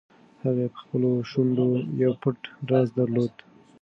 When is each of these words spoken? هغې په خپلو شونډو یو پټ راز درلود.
هغې 0.43 0.65
په 0.73 0.77
خپلو 0.83 1.09
شونډو 1.29 1.67
یو 2.03 2.11
پټ 2.21 2.37
راز 2.69 2.87
درلود. 2.99 3.33